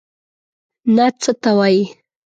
[0.95, 1.83] نعت څه ته وايي.